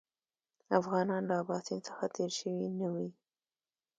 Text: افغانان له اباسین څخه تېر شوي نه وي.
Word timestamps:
افغانان 0.79 1.21
له 1.29 1.35
اباسین 1.43 1.79
څخه 1.87 2.05
تېر 2.15 2.31
شوي 2.39 2.67
نه 2.79 2.87
وي. 2.93 3.09